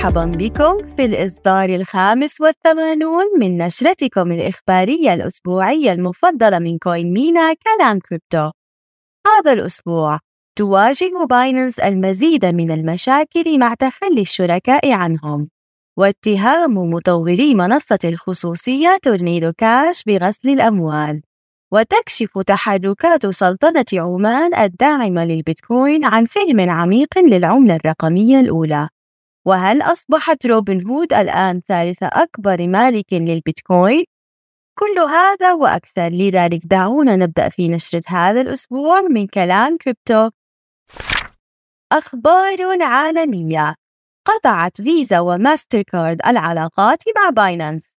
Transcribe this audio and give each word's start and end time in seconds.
مرحبا 0.00 0.24
بكم 0.24 0.94
في 0.96 1.04
الإصدار 1.04 1.68
الخامس 1.68 2.40
والثمانون 2.40 3.24
من 3.40 3.58
نشرتكم 3.58 4.32
الإخبارية 4.32 5.14
الأسبوعية 5.14 5.92
المفضلة 5.92 6.58
من 6.58 6.78
CoinMENA 6.78 7.54
كلام 7.54 7.98
كريبتو. 7.98 8.50
هذا 9.26 9.52
الأسبوع 9.52 10.18
تواجه 10.58 11.26
Binance 11.30 11.80
المزيد 11.80 12.44
من 12.44 12.70
المشاكل 12.70 13.58
مع 13.58 13.74
تخلي 13.74 14.20
الشركاء 14.20 14.92
عنهم 14.92 15.48
واتهام 15.98 16.74
مطوري 16.74 17.54
منصة 17.54 17.98
الخصوصية 18.04 18.98
Tornado 19.02 19.52
Cash 19.58 20.04
بغسل 20.04 20.48
الأموال 20.48 21.22
وتكشف 21.72 22.38
تحركات 22.46 23.26
سلطنة 23.26 23.84
عمان 23.94 24.54
الداعمة 24.54 25.24
للبيتكوين 25.24 26.04
عن 26.04 26.24
فهم 26.24 26.70
عميق 26.70 27.18
للعملة 27.18 27.76
الرقمية 27.76 28.40
الأولى. 28.40 28.88
وهل 29.46 29.82
أصبحت 29.82 30.46
روبن 30.46 30.86
هود 30.86 31.12
الآن 31.12 31.60
ثالث 31.68 32.02
أكبر 32.02 32.66
مالك 32.66 33.12
للبيتكوين؟ 33.12 34.04
كل 34.78 34.98
هذا 34.98 35.52
وأكثر 35.52 36.08
لذلك 36.08 36.66
دعونا 36.66 37.16
نبدأ 37.16 37.48
في 37.48 37.68
نشرة 37.68 38.02
هذا 38.06 38.40
الأسبوع 38.40 39.00
من 39.00 39.26
كلام 39.26 39.76
كريبتو. 39.76 40.30
أخبار 41.92 42.82
عالمية. 42.82 43.74
قطعت 44.26 44.82
Visa 44.82 45.20
و 45.20 45.82
Mastercard 45.82 46.26
العلاقات 46.26 47.02
مع 47.16 47.30
Binance. 47.30 47.94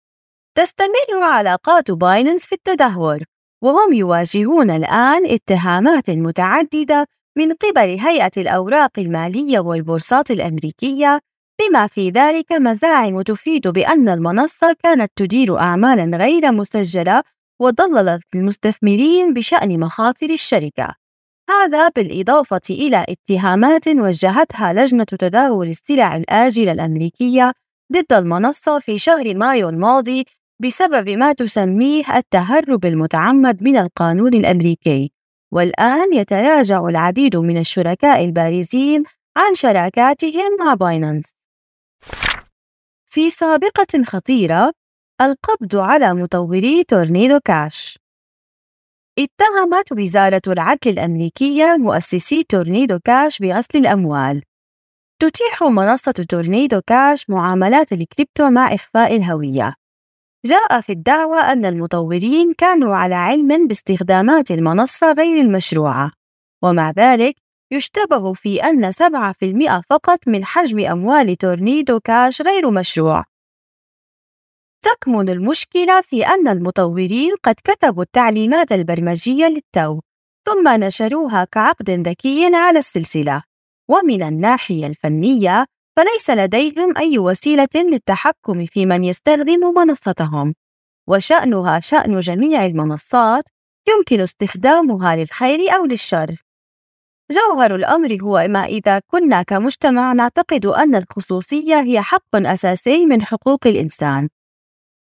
تستمر 0.57 1.23
علاقات 1.23 1.91
Binance 1.91 2.45
في 2.45 2.55
التدهور 2.55 3.19
وهم 3.63 3.93
يواجهون 3.93 4.69
الآن 4.69 5.25
اتهامات 5.25 6.09
متعددة 6.09 7.07
من 7.37 7.53
قبل 7.53 7.99
هيئة 7.99 8.31
الأوراق 8.37 8.99
المالية 8.99 9.59
والبورصات 9.59 10.31
الأمريكية 10.31 11.19
بما 11.59 11.87
في 11.87 12.09
ذلك 12.09 12.51
مزاعم 12.51 13.21
تفيد 13.21 13.67
بأن 13.67 14.09
المنصة 14.09 14.75
كانت 14.83 15.11
تدير 15.15 15.59
أعمالا 15.59 16.17
غير 16.17 16.51
مسجلة 16.51 17.23
وضللت 17.61 18.21
المستثمرين 18.35 19.33
بشأن 19.33 19.79
مخاطر 19.79 20.29
الشركة. 20.29 20.95
هذا 21.49 21.89
بالإضافة 21.89 22.61
إلى 22.69 23.05
اتهامات 23.09 23.87
وجهتها 23.87 24.73
لجنة 24.73 25.03
تداول 25.03 25.67
السلع 25.67 26.17
الآجلة 26.17 26.71
الأمريكية 26.71 27.51
ضد 27.93 28.13
المنصة 28.13 28.79
في 28.79 28.97
شهر 28.97 29.35
مايو 29.35 29.69
الماضي 29.69 30.25
بسبب 30.61 31.09
ما 31.09 31.33
تسميه 31.33 32.03
التهرب 32.17 32.85
المتعمد 32.85 33.63
من 33.63 33.77
القانون 33.77 34.33
الأمريكي. 34.33 35.11
والآن 35.53 36.13
يتراجع 36.13 36.87
العديد 36.89 37.35
من 37.35 37.57
الشركاء 37.57 38.25
البارزين 38.25 39.03
عن 39.37 39.55
شراكاتهم 39.55 40.57
مع 40.59 40.73
Binance 40.73 41.40
في 43.13 43.29
سابقة 43.29 44.03
خطيرة 44.05 44.71
القبض 45.21 45.75
على 45.75 46.13
مطوري 46.13 46.83
Tornado 46.83 47.39
Cash. 47.39 47.99
اتهمت 49.19 49.91
وزارة 49.91 50.41
العدل 50.47 50.91
الأمريكية 50.91 51.77
مؤسسي 51.79 52.43
Tornado 52.43 52.99
Cash 52.99 53.39
بغسل 53.39 53.77
الأموال. 53.77 54.43
تتيح 55.21 55.63
منصة 55.63 56.11
Tornado 56.11 56.81
Cash 56.87 57.29
معاملات 57.29 57.91
الكريبتو 57.91 58.49
مع 58.49 58.73
إخفاء 58.75 59.15
الهوية. 59.15 59.75
جاء 60.45 60.81
في 60.81 60.91
الدعوى 60.91 61.39
أن 61.39 61.65
المطورين 61.65 62.53
كانوا 62.53 62.95
على 62.95 63.15
علم 63.15 63.67
باستخدامات 63.67 64.51
المنصة 64.51 65.11
غير 65.11 65.41
المشروعة 65.41 66.11
ومع 66.63 66.91
ذلك 66.91 67.35
يشتبه 67.71 68.33
في 68.33 68.63
أن 68.63 68.91
7% 68.91 69.81
فقط 69.89 70.19
من 70.27 70.45
حجم 70.45 70.79
أموال 70.79 71.35
تورنيدو 71.35 71.99
كاش 71.99 72.41
غير 72.41 72.71
مشروع. 72.71 73.23
تكمن 74.85 75.29
المشكلة 75.29 76.01
في 76.01 76.27
أن 76.27 76.47
المطورين 76.47 77.35
قد 77.43 77.55
كتبوا 77.63 78.03
التعليمات 78.03 78.71
البرمجية 78.71 79.45
للتو 79.45 79.99
ثم 80.45 80.67
نشروها 80.83 81.43
كعقد 81.43 81.89
ذكي 81.89 82.55
على 82.55 82.79
السلسلة. 82.79 83.43
ومن 83.89 84.23
الناحية 84.23 84.87
الفنية 84.87 85.65
فليس 85.97 86.29
لديهم 86.29 86.97
أي 86.97 87.19
وسيلة 87.19 87.67
للتحكم 87.75 88.65
في 88.65 88.85
من 88.85 89.03
يستخدم 89.03 89.73
منصتهم. 89.77 90.53
وشأنها 91.09 91.79
شأن 91.79 92.19
جميع 92.19 92.65
المنصات 92.65 93.43
يمكن 93.89 94.19
استخدامها 94.19 95.15
للخير 95.15 95.75
أو 95.75 95.85
للشر. 95.85 96.35
جوهر 97.31 97.75
الأمر 97.75 98.17
هو 98.21 98.45
ما 98.49 98.65
إذا 98.65 98.99
كنا 99.07 99.43
كمجتمع 99.43 100.13
نعتقد 100.13 100.65
أن 100.65 100.95
الخصوصية 100.95 101.81
هي 101.81 102.01
حق 102.01 102.35
أساسي 102.35 103.05
من 103.05 103.21
حقوق 103.21 103.67
الإنسان 103.67 104.29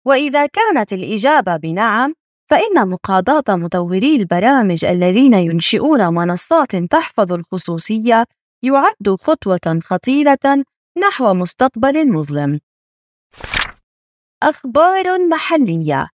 وإذا 0.06 0.46
كانت 0.46 0.92
الإجابة 0.92 1.56
بنعم 1.56 2.14
فإن 2.50 2.88
مقاضاة 2.88 3.56
مطوري 3.56 4.16
البرامج 4.16 4.84
الذين 4.84 5.34
ينشئون 5.34 6.14
منصات 6.14 6.76
تحفظ 6.76 7.32
الخصوصية 7.32 8.24
يعد 8.62 9.16
خطوة 9.20 9.80
خطيرة 9.82 10.64
نحو 10.98 11.34
مستقبل 11.34 12.12
مظلم. 12.12 12.60
أخبار 14.42 15.28
محلية 15.28 16.08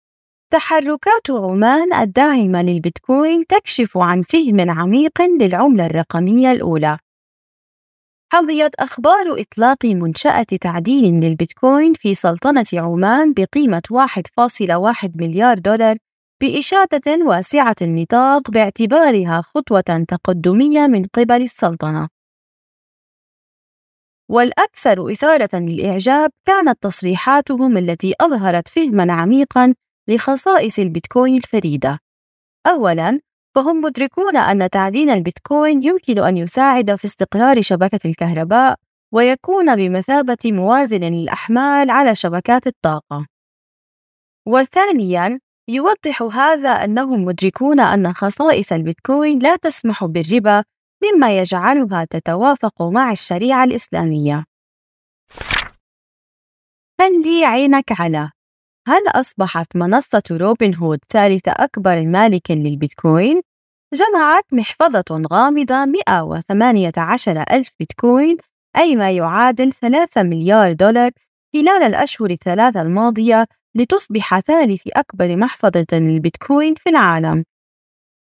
تحركات 0.54 1.30
عمان 1.30 1.94
الداعمة 1.94 2.62
للبيتكوين 2.62 3.48
تكشف 3.48 3.98
عن 3.98 4.22
فهم 4.22 4.70
عميق 4.70 5.22
للعملة 5.22 5.86
الرقمية 5.86 6.52
الأولى. 6.52 6.98
حظيت 8.34 8.76
أخبار 8.76 9.42
إطلاق 9.42 9.86
منشأة 9.86 10.44
تعديل 10.62 11.06
للبيتكوين 11.14 11.94
في 11.94 12.16
سلطنة 12.16 12.66
عمان 12.74 13.34
بقيمة 13.34 13.82
1.1 13.92 15.12
مليار 15.16 15.60
دولار 15.60 15.98
بإشادة 16.42 17.26
واسعة 17.26 17.76
النطاق 17.82 18.52
باعتبارها 18.52 19.42
خطوة 19.42 20.06
تقدمية 20.08 20.88
من 20.88 21.06
قبل 21.06 21.42
السلطنة. 21.42 22.10
والأكثر 24.30 25.12
إثارة 25.12 25.50
للإعجاب 25.60 26.30
كانت 26.48 26.84
تصريحاتهم 26.84 27.78
التي 27.78 28.14
أظهرت 28.22 28.68
فهمًا 28.68 29.14
عميقًا 29.14 29.74
لخصائص 30.08 30.80
البيتكوين 30.80 31.38
الفريدة. 31.38 32.00
أولاً، 32.68 33.20
فهم 33.56 33.82
مدركون 33.82 34.38
أن 34.38 34.70
تعدين 34.70 35.10
البيتكوين 35.10 35.84
يمكن 35.84 36.20
أن 36.20 36.38
يساعد 36.38 36.96
في 36.96 37.06
استقرار 37.06 37.62
شبكة 37.62 38.00
الكهرباء 38.06 38.76
ويكون 39.14 39.76
بمثابة 39.76 40.38
موازن 40.46 41.00
للأحمال 41.00 41.90
على 41.90 42.16
شبكات 42.16 42.68
الطاقة. 42.68 43.28
وثانياً، 44.48 45.40
يوضح 45.70 46.22
هذا 46.22 46.70
أنهم 46.70 47.26
مدركون 47.26 47.80
أن 47.80 48.14
خصائص 48.14 48.72
البيتكوين 48.72 49.40
لا 49.40 49.56
تسمح 49.56 50.06
بالربا 50.06 50.64
مما 51.04 51.40
يجعلها 51.40 52.06
تتوافق 52.06 52.82
مع 52.82 53.12
الشريعة 53.12 53.64
الإسلامية. 53.64 54.44
خلي 57.02 57.46
عينك 57.46 57.92
على 58.02 58.32
هل 58.88 59.02
أصبحت 59.08 59.76
منصة 59.76 60.24
روبن 60.32 60.76
هود 60.76 61.00
ثالث 61.10 61.48
أكبر 61.48 62.02
مالك 62.06 62.52
للبيتكوين؟ 62.52 63.42
جمعت 63.94 64.44
محفظة 64.52 65.24
غامضة 65.32 65.86
118 65.86 67.44
ألف 67.52 67.70
بيتكوين 67.80 68.38
أي 68.78 68.96
ما 68.96 69.12
يعادل 69.12 69.74
3 69.74 70.24
مليار 70.24 70.74
دولار 70.74 71.12
خلال 71.54 71.84
الأشهر 71.84 72.30
الثلاثة 72.30 72.82
الماضية 72.82 73.48
لتصبح 73.76 74.40
ثالث 74.40 74.82
أكبر 74.88 75.36
محفظة 75.38 75.86
للبيتكوين 75.94 76.76
في 76.76 76.90
العالم. 76.90 77.44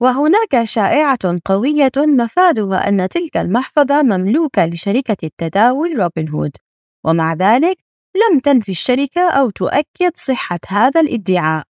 وهناك 0.02 0.64
شائعة 0.64 1.40
قوية 1.46 1.92
مفادها 1.98 2.88
أن 2.90 3.10
تلك 3.10 3.38
المحفظة 3.38 4.02
مملوكة 4.02 4.66
لشركة 4.66 5.18
التداول 5.24 6.00
روبن 6.00 6.30
هود، 6.30 6.52
ومع 7.06 7.34
ذلك 7.34 7.83
لم 8.16 8.40
تنفي 8.40 8.72
الشركة 8.72 9.30
أو 9.30 9.50
تؤكد 9.50 10.12
صحة 10.16 10.60
هذا 10.68 11.02
الادعاء. 11.02 11.64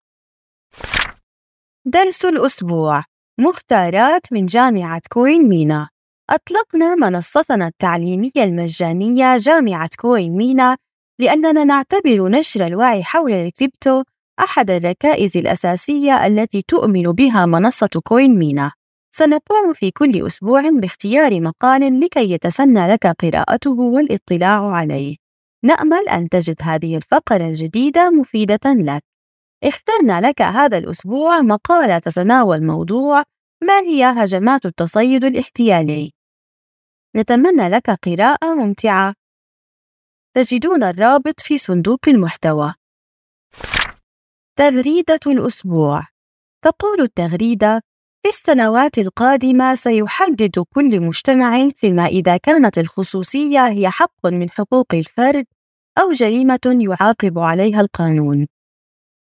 درس 1.85 2.25
الأسبوع 2.25 3.05
مختارات 3.41 4.33
من 4.33 4.47
جامعة 4.47 5.01
CoinMENA 5.11 5.89
أطلقنا 6.31 6.95
منصتنا 6.95 7.67
التعليمية 7.67 8.31
المجانية 8.37 9.37
جامعة 9.37 9.89
CoinMENA 9.99 10.77
لأننا 11.21 11.65
نعتبر 11.65 12.29
نشر 12.29 12.67
الوعي 12.67 13.05
حول 13.05 13.33
الكريبتو 13.33 14.03
أحد 14.41 14.71
الركائز 14.71 15.37
الأساسية 15.37 16.27
التي 16.27 16.63
تؤمن 16.63 17.03
بها 17.03 17.47
منصة 17.47 18.01
كوين 18.05 18.39
مينا. 18.39 18.73
سنقوم 19.17 19.73
في 19.75 19.91
كل 19.91 20.27
أسبوع 20.27 20.69
باختيار 20.71 21.41
مقال 21.41 22.01
لكي 22.01 22.31
يتسنى 22.33 22.93
لك 22.93 23.07
قراءته 23.07 23.71
والاطلاع 23.81 24.71
عليه. 24.71 25.17
نأمل 25.65 26.09
أن 26.09 26.29
تجد 26.29 26.57
هذه 26.63 26.97
الفقرة 26.97 27.47
الجديدة 27.47 28.11
مفيدة 28.11 28.61
لك. 28.67 29.03
اخترنا 29.65 30.21
لك 30.21 30.43
هذا 30.43 30.79
الأسبوع 30.79 31.41
مقالة 31.41 31.99
تتناول 31.99 32.67
موضوع 32.67 33.23
ما 33.63 33.81
هي 33.81 34.05
هجمات 34.05 34.67
التصيد 34.67 35.25
الاحتيالي. 35.25 36.13
نتمنى 37.17 37.69
لك 37.69 37.91
قراءة 37.91 38.55
ممتعة. 38.55 39.15
تجدون 40.37 40.83
الرابط 40.83 41.41
في 41.41 41.59
صندوق 41.59 42.09
المحتوى. 42.09 42.75
تغريدة 44.57 45.21
الأسبوع 45.27 46.07
تقول 46.65 47.01
التغريدة: 47.01 47.83
في 48.23 48.29
السنوات 48.29 48.99
القادمة 48.99 49.75
سيحدد 49.75 50.65
كل 50.75 51.01
مجتمع 51.01 51.69
فيما 51.69 52.07
إذا 52.07 52.37
كانت 52.37 52.79
الخصوصية 52.79 53.69
هي 53.69 53.91
حق 53.91 54.27
من 54.27 54.51
حقوق 54.51 54.95
الفرد 54.95 55.47
أو 55.99 56.13
جريمة 56.13 56.79
يعاقب 56.81 57.39
عليها 57.39 57.81
القانون. 57.81 58.47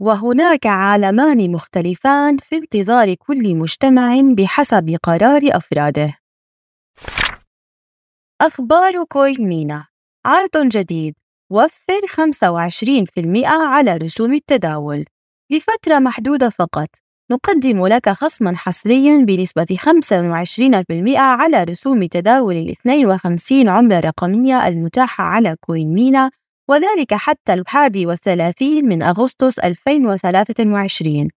وهناك 0.00 0.66
عالمان 0.66 1.52
مختلفان 1.52 2.36
في 2.36 2.56
انتظار 2.56 3.14
كل 3.14 3.54
مجتمع 3.54 4.20
بحسب 4.36 4.96
قرار 5.02 5.40
أفراده. 5.44 6.18
أخبار 8.40 9.04
CoinMENA 9.04 9.86
عرض 10.26 10.56
جديد 10.56 11.14
وفر 11.50 12.06
25% 12.06 13.46
على 13.46 13.96
رسوم 13.96 14.34
التداول 14.34 15.04
لفترة 15.50 15.98
محدودة 15.98 16.48
فقط 16.50 16.88
نقدم 17.32 17.86
لك 17.86 18.08
خصما 18.08 18.56
حصريا 18.56 19.24
بنسبة 19.24 19.66
25% 19.80 21.16
على 21.16 21.64
رسوم 21.64 22.04
تداول 22.04 22.56
ال 22.56 22.70
52 22.70 23.68
عملة 23.68 24.00
رقمية 24.00 24.68
المتاحة 24.68 25.24
على 25.24 25.56
CoinMENA 25.60 26.30
وذلك 26.68 27.14
حتى 27.14 27.54
الحادي 27.54 28.06
والثلاثين 28.06 28.84
من 28.84 29.02
أغسطس 29.02 29.58
2023 29.58 31.28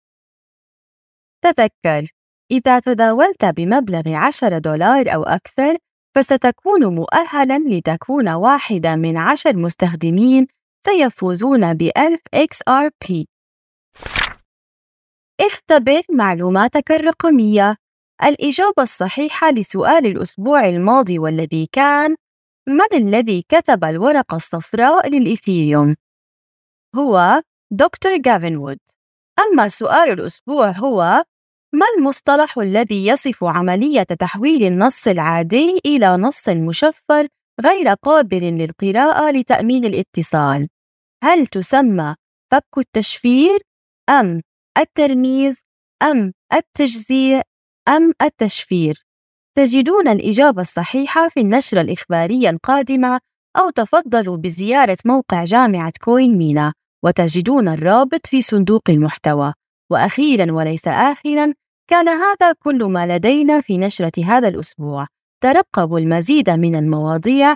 تذكر 1.44 2.12
إذا 2.50 2.78
تداولت 2.78 3.44
بمبلغ 3.44 4.02
10 4.14 4.58
دولار 4.58 5.14
أو 5.14 5.22
أكثر 5.22 5.76
فستكون 6.14 6.94
مؤهلاً 6.94 7.58
لتكون 7.58 8.28
واحدة 8.28 8.96
من 8.96 9.16
عشر 9.16 9.56
مستخدمين 9.56 10.46
سيفوزون 10.86 11.74
ب 11.74 11.82
1000 11.82 12.20
XRP 12.36 13.31
اختبر 15.40 16.00
معلوماتك 16.10 16.92
الرقمية 16.92 17.76
الإجابة 18.24 18.82
الصحيحة 18.82 19.50
لسؤال 19.50 20.06
الأسبوع 20.06 20.68
الماضي 20.68 21.18
والذي 21.18 21.68
كان 21.72 22.16
من 22.68 23.06
الذي 23.08 23.44
كتب 23.48 23.84
الورقة 23.84 24.36
الصفراء 24.36 25.08
للإثيريوم؟ 25.08 25.94
هو 26.96 27.42
دكتور 27.72 28.16
جافن 28.16 28.56
وود 28.56 28.78
أما 29.40 29.68
سؤال 29.68 30.10
الأسبوع 30.10 30.70
هو 30.70 31.24
ما 31.74 31.86
المصطلح 31.98 32.58
الذي 32.58 33.06
يصف 33.06 33.44
عملية 33.44 34.02
تحويل 34.02 34.62
النص 34.62 35.08
العادي 35.08 35.80
إلى 35.86 36.16
نص 36.16 36.48
مشفر 36.48 37.28
غير 37.60 37.88
قابل 37.88 38.42
للقراءة 38.42 39.30
لتأمين 39.30 39.84
الاتصال؟ 39.84 40.68
هل 41.24 41.46
تسمى 41.46 42.14
فك 42.52 42.78
التشفير 42.78 43.60
أم 44.10 44.42
الترميز 44.78 45.60
أم 46.02 46.32
التجزيء 46.52 47.40
أم 47.88 48.12
التشفير؟ 48.22 49.04
تجدون 49.56 50.08
الإجابة 50.08 50.62
الصحيحة 50.62 51.28
في 51.28 51.40
النشرة 51.40 51.80
الإخبارية 51.80 52.50
القادمة 52.50 53.20
أو 53.58 53.70
تفضلوا 53.70 54.36
بزيارة 54.36 54.96
موقع 55.04 55.44
جامعة 55.44 55.92
CoinMENA 56.00 56.72
وتجدون 57.04 57.68
الرابط 57.68 58.26
في 58.26 58.42
صندوق 58.42 58.82
المحتوى. 58.88 59.52
وأخيرا 59.92 60.52
وليس 60.52 60.88
آخرا 60.88 61.52
كان 61.90 62.08
هذا 62.08 62.52
كل 62.52 62.84
ما 62.84 63.16
لدينا 63.16 63.60
في 63.60 63.78
نشرة 63.78 64.24
هذا 64.24 64.48
الأسبوع. 64.48 65.06
ترقبوا 65.42 65.98
المزيد 65.98 66.50
من 66.50 66.74
المواضيع 66.76 67.54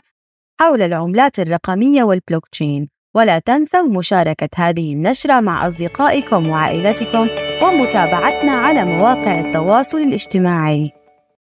حول 0.61 0.83
العملات 0.83 1.39
الرقمية 1.39 2.03
والبلوكتشين. 2.03 2.89
ولا 3.17 3.39
تنسوا 3.39 3.89
مشاركة 3.89 4.49
هذه 4.57 4.93
النشرة 4.93 5.41
مع 5.41 5.67
أصدقائكم 5.67 6.49
وعائلتكم 6.49 7.29
ومتابعتنا 7.63 8.53
على 8.53 8.85
مواقع 8.85 9.41
التواصل 9.41 9.99
الاجتماعي. 9.99 10.96